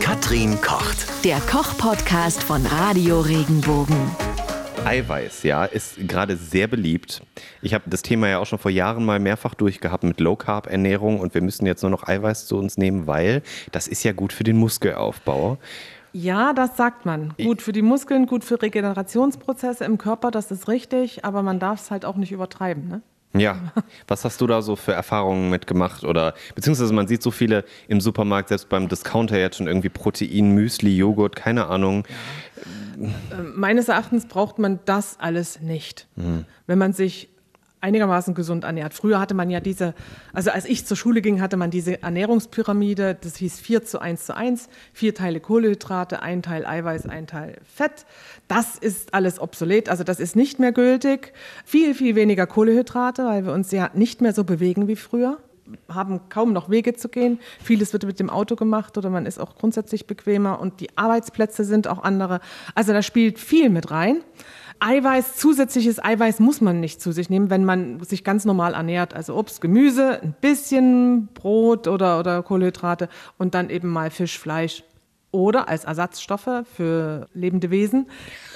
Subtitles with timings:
[0.00, 1.06] Katrin kocht.
[1.24, 3.96] Der Koch-Podcast von Radio Regenbogen.
[4.84, 7.22] Eiweiß, ja, ist gerade sehr beliebt.
[7.62, 10.66] Ich habe das Thema ja auch schon vor Jahren mal mehrfach durchgehabt mit Low Carb
[10.66, 14.12] Ernährung und wir müssen jetzt nur noch Eiweiß zu uns nehmen, weil das ist ja
[14.12, 15.58] gut für den Muskelaufbau.
[16.12, 17.34] Ja, das sagt man.
[17.36, 21.80] Gut für die Muskeln, gut für Regenerationsprozesse im Körper, das ist richtig, aber man darf
[21.80, 22.88] es halt auch nicht übertreiben.
[22.88, 23.02] Ne?
[23.38, 23.72] Ja,
[24.06, 26.04] was hast du da so für Erfahrungen mitgemacht?
[26.04, 30.52] Oder beziehungsweise man sieht so viele im Supermarkt, selbst beim Discounter jetzt schon irgendwie Protein,
[30.52, 32.04] Müsli, Joghurt, keine Ahnung.
[33.00, 36.06] Äh, meines Erachtens braucht man das alles nicht.
[36.16, 36.44] Mhm.
[36.66, 37.28] Wenn man sich
[37.86, 38.94] einigermaßen gesund ernährt.
[38.94, 39.94] Früher hatte man ja diese,
[40.32, 44.26] also als ich zur Schule ging, hatte man diese Ernährungspyramide, das hieß 4 zu 1
[44.26, 48.04] zu 1, vier Teile Kohlenhydrate, ein Teil Eiweiß, ein Teil Fett.
[48.48, 51.32] Das ist alles obsolet, also das ist nicht mehr gültig.
[51.64, 55.38] Viel, viel weniger Kohlenhydrate, weil wir uns ja nicht mehr so bewegen wie früher
[55.88, 57.40] haben kaum noch Wege zu gehen.
[57.60, 61.64] Vieles wird mit dem Auto gemacht oder man ist auch grundsätzlich bequemer und die Arbeitsplätze
[61.64, 62.40] sind auch andere.
[62.76, 64.22] Also da spielt viel mit rein.
[64.80, 69.14] Eiweiß, zusätzliches Eiweiß muss man nicht zu sich nehmen, wenn man sich ganz normal ernährt.
[69.14, 74.84] Also Obst, Gemüse, ein bisschen Brot oder, oder Kohlenhydrate und dann eben mal Fisch, Fleisch.
[75.32, 78.08] Oder als Ersatzstoffe für lebende Wesen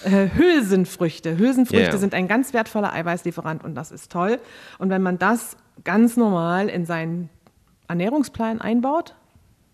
[0.04, 1.36] äh, Hülsenfrüchte.
[1.36, 1.98] Hülsenfrüchte yeah.
[1.98, 4.38] sind ein ganz wertvoller Eiweißlieferant und das ist toll.
[4.78, 7.28] Und wenn man das ganz normal in seinen
[7.88, 9.14] Ernährungsplan einbaut,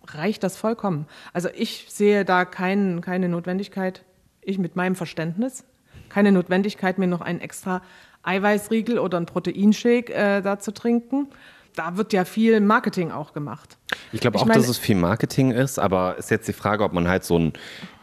[0.04, 1.06] reicht das vollkommen.
[1.32, 4.04] Also ich sehe da kein, keine Notwendigkeit,
[4.40, 5.64] ich mit meinem Verständnis,
[6.08, 7.82] keine Notwendigkeit, mir noch einen extra
[8.22, 11.28] Eiweißriegel oder einen Proteinshake äh, da zu trinken.
[11.74, 13.76] Da wird ja viel Marketing auch gemacht.
[14.12, 16.92] Ich glaube auch, meine, dass es viel Marketing ist, aber ist jetzt die Frage, ob
[16.92, 17.52] man halt so ein,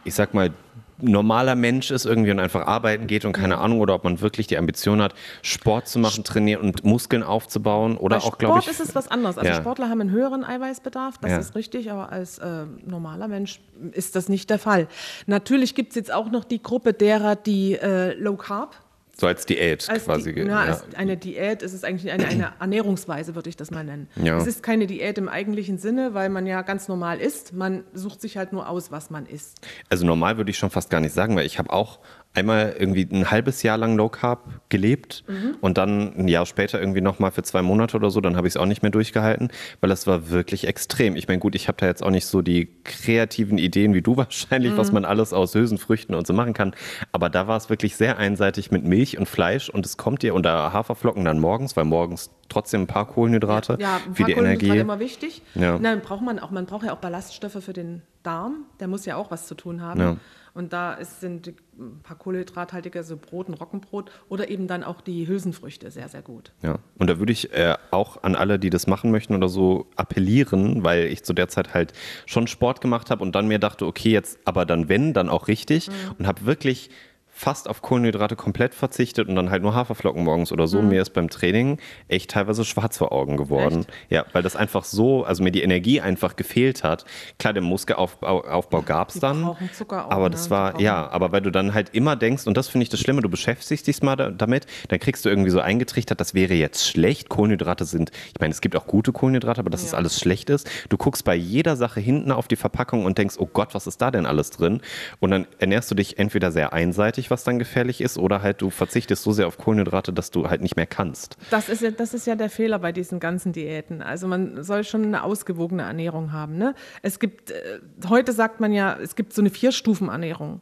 [0.04, 0.52] ich sag mal,
[1.00, 4.46] normaler Mensch ist irgendwie und einfach arbeiten geht und keine Ahnung oder ob man wirklich
[4.46, 8.64] die Ambition hat, Sport zu machen, trainieren und Muskeln aufzubauen oder Bei auch, glaube ich.
[8.64, 9.38] Sport ist es was anderes.
[9.38, 9.56] Also ja.
[9.56, 11.38] Sportler haben einen höheren Eiweißbedarf, das ja.
[11.38, 13.60] ist richtig, aber als äh, normaler Mensch
[13.92, 14.88] ist das nicht der Fall.
[15.26, 18.76] Natürlich gibt es jetzt auch noch die Gruppe derer, die äh, Low Carb
[19.16, 20.34] so als Diät als quasi.
[20.34, 20.82] Di na, ja.
[20.96, 24.08] eine Diät ist es eigentlich eine, eine Ernährungsweise, würde ich das mal nennen.
[24.16, 24.36] Ja.
[24.36, 27.52] Es ist keine Diät im eigentlichen Sinne, weil man ja ganz normal isst.
[27.52, 29.60] Man sucht sich halt nur aus, was man isst.
[29.88, 32.00] Also normal würde ich schon fast gar nicht sagen, weil ich habe auch
[32.34, 35.56] einmal irgendwie ein halbes Jahr lang Low Carb gelebt mhm.
[35.60, 38.54] und dann ein Jahr später irgendwie nochmal für zwei Monate oder so, dann habe ich
[38.54, 39.48] es auch nicht mehr durchgehalten,
[39.80, 41.16] weil es war wirklich extrem.
[41.16, 44.16] Ich meine, gut, ich habe da jetzt auch nicht so die kreativen Ideen wie du
[44.16, 44.76] wahrscheinlich, mhm.
[44.76, 46.74] was man alles aus Hülsenfrüchten und so machen kann,
[47.12, 50.34] aber da war es wirklich sehr einseitig mit Milch und Fleisch und es kommt dir
[50.34, 54.32] unter Haferflocken dann morgens, weil morgens trotzdem ein paar Kohlenhydrate ja, ja, ein für die
[54.32, 54.68] Energie.
[54.68, 55.42] Ja, immer wichtig.
[55.54, 55.78] Ja.
[55.80, 59.16] Na, braucht man auch, man braucht ja auch Ballaststoffe für den Darm, der muss ja
[59.16, 60.00] auch was zu tun haben.
[60.00, 60.16] Ja.
[60.54, 65.00] Und da ist, sind ein paar kohlenhydrathaltige, also Brot, ein Roggenbrot oder eben dann auch
[65.00, 66.52] die Hülsenfrüchte sehr, sehr gut.
[66.62, 69.86] Ja, und da würde ich äh, auch an alle, die das machen möchten oder so,
[69.96, 71.92] appellieren, weil ich zu der Zeit halt
[72.26, 75.48] schon Sport gemacht habe und dann mir dachte, okay, jetzt aber dann wenn, dann auch
[75.48, 75.92] richtig mhm.
[76.18, 76.88] und habe wirklich
[77.36, 80.80] fast auf Kohlenhydrate komplett verzichtet und dann halt nur Haferflocken morgens oder so.
[80.80, 80.90] Mhm.
[80.90, 83.80] Mir ist beim Training echt teilweise schwarz vor Augen geworden.
[83.80, 83.90] Echt?
[84.08, 87.04] Ja, weil das einfach so, also mir die Energie einfach gefehlt hat.
[87.40, 89.56] Klar, den Muskelaufbau Aufbau gab es dann.
[89.72, 90.50] Zucker auch, aber das ne?
[90.50, 93.20] war, ja, aber weil du dann halt immer denkst, und das finde ich das Schlimme,
[93.20, 97.28] du beschäftigst dich mal damit, dann kriegst du irgendwie so eingetrichtert, das wäre jetzt schlecht.
[97.28, 99.86] Kohlenhydrate sind, ich meine, es gibt auch gute Kohlenhydrate, aber dass ja.
[99.86, 100.70] das alles schlecht ist.
[100.88, 104.00] Du guckst bei jeder Sache hinten auf die Verpackung und denkst, oh Gott, was ist
[104.00, 104.80] da denn alles drin?
[105.18, 108.60] Und dann ernährst du dich entweder sehr einseitig, flüssig, was dann gefährlich ist, oder halt
[108.60, 111.36] du verzichtest so sehr auf Kohlenhydrate, dass du halt nicht mehr kannst.
[111.50, 114.02] Das ist ja, das ist ja der Fehler bei diesen ganzen Diäten.
[114.02, 116.56] Also man soll schon eine ausgewogene Ernährung haben.
[116.56, 116.74] Ne?
[117.02, 120.60] Es gibt, äh, heute sagt man ja, es gibt so eine Vier-Stufen-Ernährung.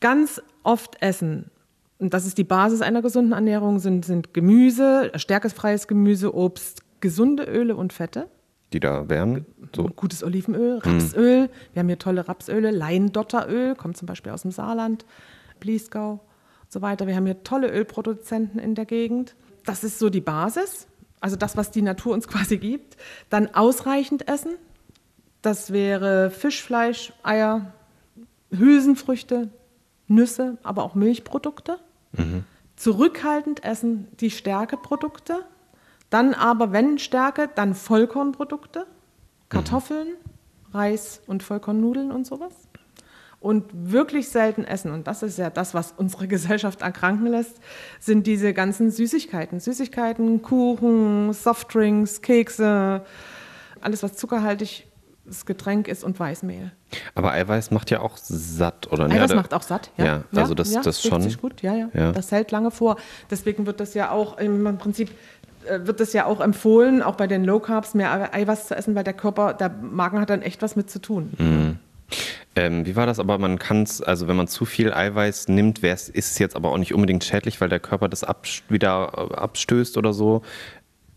[0.00, 1.50] Ganz oft essen
[2.00, 7.42] und das ist die Basis einer gesunden Ernährung, sind, sind Gemüse, stärkefreies Gemüse, Obst, gesunde
[7.42, 8.28] Öle und Fette.
[8.72, 9.46] Die da wären?
[9.74, 9.88] So.
[9.96, 10.92] Gutes Olivenöl, hm.
[10.92, 11.42] Rapsöl.
[11.44, 11.48] Hm.
[11.72, 12.70] Wir haben hier tolle Rapsöle.
[12.70, 15.04] Leindotteröl, kommt zum Beispiel aus dem Saarland.
[15.60, 17.06] Bliesgau und so weiter.
[17.06, 19.34] Wir haben hier tolle Ölproduzenten in der Gegend.
[19.64, 20.86] Das ist so die Basis,
[21.20, 22.96] also das, was die Natur uns quasi gibt.
[23.30, 24.52] Dann ausreichend essen.
[25.42, 27.72] Das wäre Fisch, Fleisch, Eier,
[28.50, 29.50] Hülsenfrüchte,
[30.08, 31.78] Nüsse, aber auch Milchprodukte.
[32.12, 32.44] Mhm.
[32.76, 35.44] Zurückhaltend essen die Stärkeprodukte.
[36.10, 38.86] Dann aber, wenn Stärke, dann Vollkornprodukte,
[39.48, 40.74] Kartoffeln, mhm.
[40.76, 42.67] Reis und Vollkornnudeln und sowas
[43.40, 47.60] und wirklich selten essen, und das ist ja das, was unsere Gesellschaft erkranken lässt,
[48.00, 49.60] sind diese ganzen Süßigkeiten.
[49.60, 53.04] Süßigkeiten, Kuchen, Softdrinks, Kekse,
[53.80, 54.86] alles, was zuckerhaltig
[55.24, 56.72] das Getränk ist und Weißmehl.
[57.14, 59.18] Aber Eiweiß macht ja auch satt, oder nicht?
[59.18, 60.04] Eiweiß macht auch satt, ja.
[60.04, 61.30] Ja, also das, ja, das schon.
[61.36, 62.12] gut, ja, ja, ja.
[62.12, 62.96] Das hält lange vor.
[63.30, 65.10] Deswegen wird das ja auch im Prinzip
[65.66, 68.94] äh, wird das ja auch empfohlen, auch bei den Low Carbs mehr Eiweiß zu essen,
[68.94, 71.32] weil der Körper, der Magen hat dann echt was mit zu tun.
[71.38, 71.78] Mhm.
[72.58, 73.20] Ähm, wie war das?
[73.20, 76.72] Aber man kann es, also wenn man zu viel Eiweiß nimmt, ist es jetzt aber
[76.72, 80.42] auch nicht unbedingt schädlich, weil der Körper das abs wieder äh, abstößt oder so.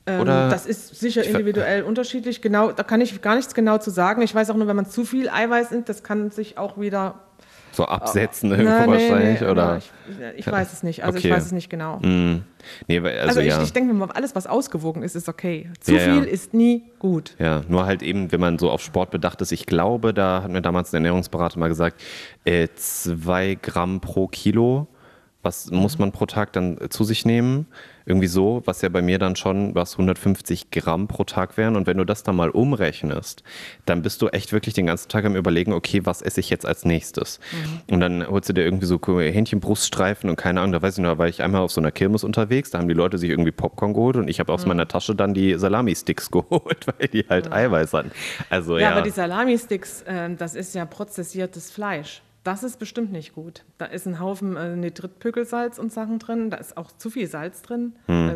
[0.05, 2.41] Oder ähm, das ist sicher individuell unterschiedlich.
[2.41, 4.21] Genau, da kann ich gar nichts genau zu sagen.
[4.21, 7.19] Ich weiß auch nur, wenn man zu viel Eiweiß nimmt, das kann sich auch wieder
[7.71, 9.91] so absetzen oh, irgendwo nee, wahrscheinlich nee, oder ich,
[10.37, 11.27] ich, weiß es nicht also okay.
[11.27, 12.43] ich weiß es nicht genau mm.
[12.87, 13.63] nee, also, also ich, ja.
[13.63, 16.29] ich denke mal alles was ausgewogen ist ist okay zu ja, viel ja.
[16.29, 19.65] ist nie gut ja nur halt eben wenn man so auf Sport bedacht ist ich
[19.65, 22.01] glaube da hat mir damals ein Ernährungsberater mal gesagt
[22.45, 24.87] äh, zwei Gramm pro Kilo
[25.43, 27.67] was muss man pro Tag dann zu sich nehmen
[28.05, 31.75] irgendwie so, was ja bei mir dann schon was 150 Gramm pro Tag wären.
[31.75, 33.43] Und wenn du das dann mal umrechnest,
[33.85, 36.65] dann bist du echt wirklich den ganzen Tag am Überlegen, okay, was esse ich jetzt
[36.65, 37.39] als nächstes?
[37.51, 37.93] Mhm.
[37.93, 41.11] Und dann holst du dir irgendwie so Hähnchenbruststreifen und keine Ahnung, da weiß ich noch,
[41.11, 43.51] da war ich einmal auf so einer Kirmes unterwegs, da haben die Leute sich irgendwie
[43.51, 44.69] Popcorn geholt und ich habe aus mhm.
[44.69, 47.53] meiner Tasche dann die Salami-Sticks geholt, weil die halt mhm.
[47.53, 48.11] Eiweiß hatten.
[48.49, 52.21] Also, ja, ja, aber die Salami-Sticks, äh, das ist ja prozessiertes Fleisch.
[52.43, 53.63] Das ist bestimmt nicht gut.
[53.77, 56.49] Da ist ein Haufen äh, Nitritpökelsalz und Sachen drin.
[56.49, 57.93] Da ist auch zu viel Salz drin.
[58.07, 58.29] Hm.
[58.29, 58.35] Äh,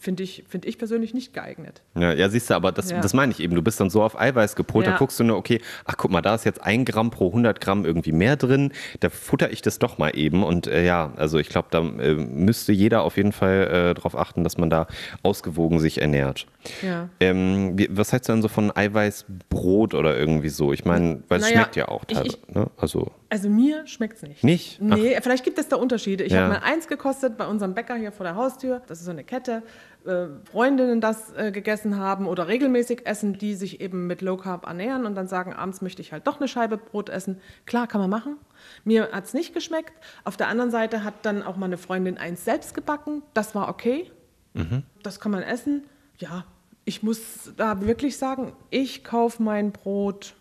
[0.00, 1.82] Finde ich, find ich persönlich nicht geeignet.
[1.94, 3.02] Ja, ja siehst du, aber das, ja.
[3.02, 3.54] das meine ich eben.
[3.54, 4.92] Du bist dann so auf Eiweiß gepolt, ja.
[4.92, 7.60] da guckst du nur, okay, ach guck mal, da ist jetzt ein Gramm pro 100
[7.60, 8.72] Gramm irgendwie mehr drin.
[9.00, 10.42] Da futter ich das doch mal eben.
[10.42, 14.16] Und äh, ja, also ich glaube, da äh, müsste jeder auf jeden Fall äh, darauf
[14.16, 14.86] achten, dass man da
[15.22, 16.46] ausgewogen sich ernährt.
[16.82, 17.08] Ja.
[17.20, 20.72] Ähm, wie, was hältst du denn so von Eiweißbrot oder irgendwie so?
[20.72, 22.38] Ich meine, weil es naja, schmeckt ja auch teilweise.
[22.48, 22.70] Ne?
[22.76, 24.44] Also, also mir schmeckt es nicht.
[24.44, 24.80] Nicht?
[24.80, 25.22] Nee, ach.
[25.22, 26.24] vielleicht gibt es da Unterschiede.
[26.24, 26.40] Ich ja.
[26.40, 28.82] habe mal eins gekostet bei unserem Bäcker hier vor der Haustür.
[28.88, 29.62] Das ist so eine Kette.
[30.04, 34.66] Äh, Freundinnen das äh, gegessen haben oder regelmäßig essen, die sich eben mit Low Carb
[34.66, 37.40] ernähren und dann sagen, abends möchte ich halt doch eine Scheibe Brot essen.
[37.66, 38.36] Klar, kann man machen.
[38.84, 39.92] Mir hat es nicht geschmeckt.
[40.24, 43.22] Auf der anderen Seite hat dann auch mal eine Freundin eins selbst gebacken.
[43.34, 44.10] Das war okay.
[44.54, 44.82] Mhm.
[45.02, 45.84] Das kann man essen.
[46.20, 46.44] Ja,
[46.84, 50.34] ich muss da wirklich sagen, ich kaufe mein Brot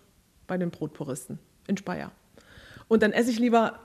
[0.45, 2.11] bei den Brotpuristen in Speyer.
[2.87, 3.79] Und dann esse ich lieber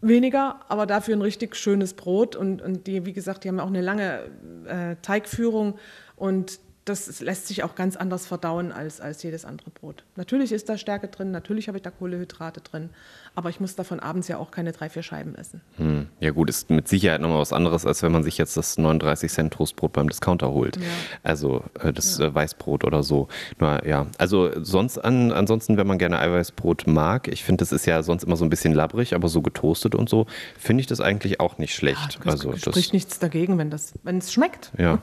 [0.00, 2.36] weniger, aber dafür ein richtig schönes Brot.
[2.36, 4.30] Und, und die, wie gesagt, die haben auch eine lange
[4.66, 5.78] äh, Teigführung
[6.16, 10.04] und das lässt sich auch ganz anders verdauen als, als jedes andere Brot.
[10.16, 12.90] Natürlich ist da Stärke drin, natürlich habe ich da Kohlehydrate drin,
[13.34, 15.60] aber ich muss davon abends ja auch keine drei, vier Scheiben essen.
[15.76, 16.08] Hm.
[16.20, 19.30] Ja gut, ist mit Sicherheit nochmal was anderes, als wenn man sich jetzt das 39
[19.30, 20.76] Cent Toastbrot beim Discounter holt.
[20.76, 20.82] Ja.
[21.22, 22.26] Also äh, das ja.
[22.26, 23.28] äh, Weißbrot oder so.
[23.58, 27.86] Nur, ja, also sonst an, ansonsten, wenn man gerne Eiweißbrot mag, ich finde, das ist
[27.86, 30.26] ja sonst immer so ein bisschen labbrig, aber so getoastet und so,
[30.58, 32.18] finde ich das eigentlich auch nicht schlecht.
[32.24, 34.72] Ja, also, das spricht nichts dagegen, wenn das, wenn es schmeckt.
[34.78, 35.02] Ja.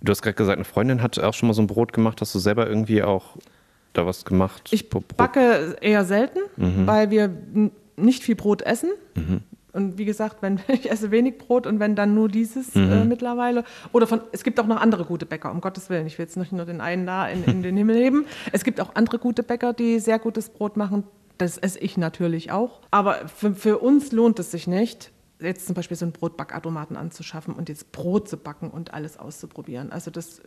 [0.00, 2.20] Du hast gerade gesagt, eine Freundin hat auch schon mal so ein Brot gemacht.
[2.20, 3.36] Hast du selber irgendwie auch
[3.92, 4.68] da was gemacht?
[4.72, 6.86] Ich backe eher selten, mhm.
[6.86, 7.30] weil wir
[7.96, 8.90] nicht viel Brot essen.
[9.14, 9.42] Mhm.
[9.72, 12.92] Und wie gesagt, wenn ich esse wenig Brot und wenn dann nur dieses mhm.
[12.92, 13.64] äh, mittlerweile.
[13.92, 16.06] Oder von, es gibt auch noch andere gute Bäcker, um Gottes Willen.
[16.06, 18.26] Ich will jetzt nicht nur den einen da in, in den Himmel heben.
[18.52, 21.04] Es gibt auch andere gute Bäcker, die sehr gutes Brot machen.
[21.38, 22.80] Das esse ich natürlich auch.
[22.90, 25.10] Aber für, für uns lohnt es sich nicht,
[25.48, 29.92] jetzt zum Beispiel so einen Brotbackautomaten anzuschaffen und jetzt Brot zu backen und alles auszuprobieren.
[29.92, 30.42] Also das äh,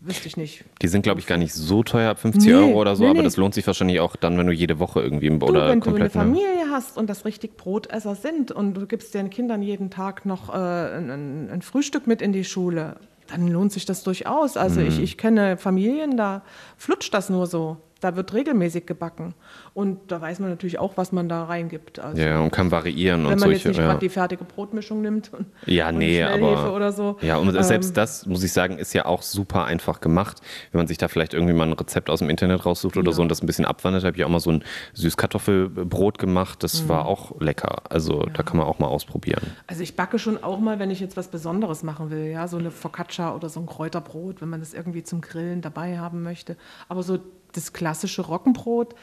[0.00, 0.64] wüsste ich nicht.
[0.82, 3.10] Die sind, glaube ich, gar nicht so teuer, ab 50 nee, Euro oder so, nee,
[3.10, 3.24] aber nee.
[3.24, 5.94] das lohnt sich wahrscheinlich auch dann, wenn du jede Woche irgendwie im du, Wenn du
[5.94, 6.70] eine Familie ne?
[6.70, 10.52] hast und das richtig Brotesser sind und du gibst den Kindern jeden Tag noch äh,
[10.52, 12.96] ein, ein, Frühstück mit in die Schule,
[13.28, 14.56] dann lohnt sich das durchaus.
[14.56, 14.88] Also mhm.
[14.88, 16.42] ich, ich kenne Familien, da
[16.76, 17.78] flutscht das nur so.
[18.00, 19.34] Da wird regelmäßig gebacken.
[19.74, 21.98] Und da weiß man natürlich auch, was man da reingibt.
[21.98, 23.22] Also, ja, und kann variieren.
[23.22, 23.86] Wenn man solche, jetzt nicht ja.
[23.86, 25.32] gerade die fertige Brotmischung nimmt.
[25.32, 26.74] Und, ja, nee, und aber.
[26.74, 27.16] Oder so.
[27.22, 30.40] Ja, und ähm, selbst das, muss ich sagen, ist ja auch super einfach gemacht.
[30.70, 33.16] Wenn man sich da vielleicht irgendwie mal ein Rezept aus dem Internet raussucht oder ja.
[33.16, 34.64] so und das ein bisschen abwandelt, habe ich auch mal so ein
[34.94, 36.62] Süßkartoffelbrot gemacht.
[36.62, 36.88] Das mhm.
[36.88, 37.82] war auch lecker.
[37.90, 38.32] Also ja.
[38.32, 39.42] da kann man auch mal ausprobieren.
[39.66, 42.26] Also ich backe schon auch mal, wenn ich jetzt was Besonderes machen will.
[42.26, 45.98] Ja, so eine Focaccia oder so ein Kräuterbrot, wenn man das irgendwie zum Grillen dabei
[45.98, 46.56] haben möchte.
[46.88, 47.18] Aber so
[47.52, 48.94] das klassische Roggenbrot,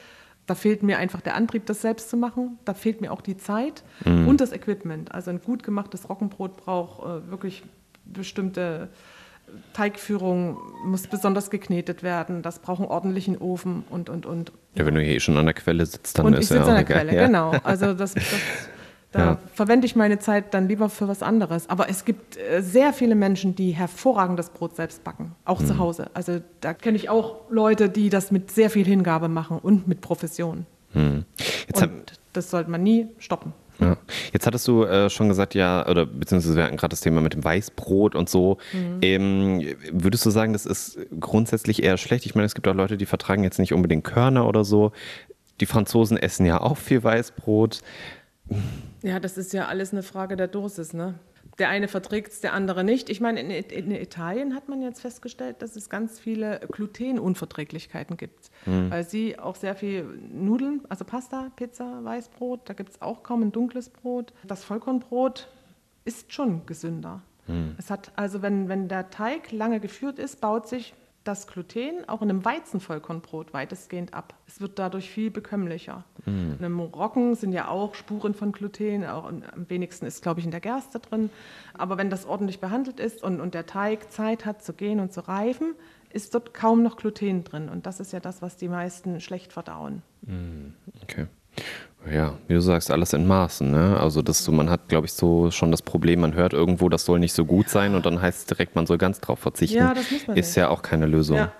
[0.48, 2.60] da fehlt mir einfach der Antrieb, das selbst zu machen.
[2.66, 4.28] Da fehlt mir auch die Zeit mhm.
[4.28, 5.12] und das Equipment.
[5.12, 7.64] Also ein gut gemachtes Roggenbrot braucht äh, wirklich
[8.06, 8.90] bestimmte
[9.74, 12.42] Teigführung, muss besonders geknetet werden.
[12.42, 14.52] Das braucht einen ordentlichen Ofen und, und, und.
[14.76, 16.68] Ja, wenn du hier schon an der Quelle sitzt, dann und ist ich ja auch
[16.68, 17.26] an der Quelle, ja.
[17.26, 17.52] genau.
[17.64, 18.26] Also das, das
[19.16, 19.40] Da ja.
[19.54, 21.70] verwende ich meine Zeit dann lieber für was anderes.
[21.70, 25.68] Aber es gibt äh, sehr viele Menschen, die hervorragendes Brot selbst backen, auch mhm.
[25.68, 26.10] zu Hause.
[26.14, 30.02] Also da kenne ich auch Leute, die das mit sehr viel Hingabe machen und mit
[30.02, 30.66] Profession.
[30.94, 31.24] Mhm.
[31.74, 33.54] und das sollte man nie stoppen.
[33.80, 33.96] Ja.
[34.34, 37.34] Jetzt hattest du äh, schon gesagt, ja, oder beziehungsweise wir hatten gerade das Thema mit
[37.34, 38.58] dem Weißbrot und so.
[38.74, 39.00] Mhm.
[39.02, 42.26] Ähm, würdest du sagen, das ist grundsätzlich eher schlecht?
[42.26, 44.92] Ich meine, es gibt auch Leute, die vertragen jetzt nicht unbedingt Körner oder so.
[45.62, 47.82] Die Franzosen essen ja auch viel Weißbrot.
[49.02, 51.16] Ja, das ist ja alles eine Frage der Dosis, ne?
[51.58, 53.10] Der eine verträgt es, der andere nicht.
[53.10, 58.50] Ich meine, in, in, Italien hat man jetzt festgestellt, dass es ganz viele Glutenunverträglichkeiten gibt,
[58.66, 58.92] mhm.
[58.92, 63.44] weil sie auch sehr viel Nudeln, also Pasta, Pizza, Weißbrot, da gibt es auch kaum
[63.44, 64.34] ein dunkles Brot.
[64.44, 65.48] Das Vollkornbrot
[66.04, 67.22] ist schon gesünder.
[67.48, 67.76] Mhm.
[67.78, 70.94] Es hat also, wenn, wenn der Teig lange geführt ist, baut sich
[71.28, 74.36] das Gluten auch in einem Weizenvollkornbrot weitestgehend ab.
[74.48, 76.04] Es wird dadurch viel bekömmlicher.
[76.26, 76.54] Mm.
[76.54, 80.46] In einem Roggen sind ja auch Spuren von Gluten, auch am wenigsten ist, glaube ich,
[80.46, 81.30] in der Gerste drin.
[81.74, 85.12] Aber wenn das ordentlich behandelt ist und, und der Teig Zeit hat zu gehen und
[85.12, 85.76] zu reifen,
[86.12, 87.70] ist dort kaum noch Gluten drin.
[87.70, 90.02] Und das ist ja das, was die meisten schlecht verdauen.
[90.22, 90.74] Mm.
[91.04, 91.28] Okay.
[92.12, 93.70] Ja, wie du sagst, alles in Maßen.
[93.72, 94.00] Ne?
[94.00, 97.06] Also das so, man hat, glaube ich, so schon das Problem, man hört irgendwo, das
[97.06, 99.78] soll nicht so gut sein und dann heißt es direkt, man soll ganz drauf verzichten.
[99.78, 100.56] Ja, das muss man Ist nicht.
[100.58, 101.38] ja auch keine Lösung.
[101.38, 101.52] Ja.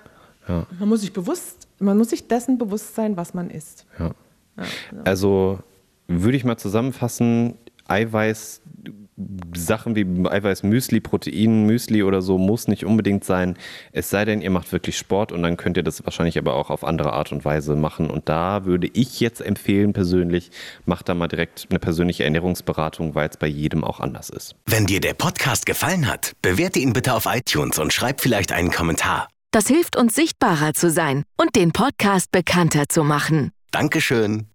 [0.48, 0.66] Ja.
[0.80, 3.86] Man muss sich bewusst, man muss sich dessen bewusst sein, was man isst.
[4.00, 4.12] Ja.
[4.56, 5.04] Genau.
[5.04, 5.60] Also
[6.08, 7.56] würde ich mal zusammenfassen,
[7.88, 8.62] Eiweiß
[9.56, 13.58] Sachen wie Eiweißmüsli, Proteinmüsli oder so muss nicht unbedingt sein.
[13.94, 16.70] Es sei denn, ihr macht wirklich Sport und dann könnt ihr das wahrscheinlich aber auch
[16.70, 18.10] auf andere Art und Weise machen.
[18.10, 20.52] Und da würde ich jetzt empfehlen persönlich,
[20.86, 24.56] macht da mal direkt eine persönliche Ernährungsberatung, weil es bei jedem auch anders ist.
[24.66, 28.72] Wenn dir der Podcast gefallen hat, bewerte ihn bitte auf iTunes und schreib vielleicht einen
[28.72, 29.30] Kommentar.
[29.52, 33.52] Das hilft uns sichtbarer zu sein und den Podcast bekannter zu machen.
[33.72, 34.48] Dankeschön.